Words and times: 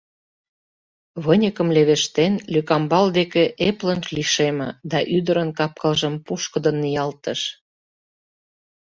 Выньыкым 1.25 1.69
левештен, 1.75 2.33
лӧкамбал 2.53 3.05
деке 3.17 3.43
эплын 3.67 4.01
лишеме 4.15 4.67
да 4.91 4.99
ӱдырын 5.17 5.49
кап-кылжым 5.57 6.15
пушкыдын 6.25 6.77
ниялтыш. 6.83 7.41